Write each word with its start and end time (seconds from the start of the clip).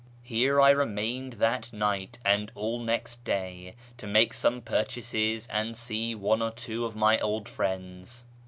Here 0.23 0.59
I 0.59 0.71
remained 0.71 1.33
that 1.33 1.71
night 1.71 2.17
and 2.25 2.51
all 2.55 2.79
next 2.79 3.23
day 3.23 3.75
to 3.97 4.07
make 4.07 4.33
some 4.33 4.59
purchases 4.59 5.45
and 5.51 5.77
see 5.77 6.15
one 6.15 6.41
or 6.41 6.49
two 6.49 6.85
of 6.85 6.95
my 6.95 7.19
old 7.19 7.47
friends. 7.47 8.25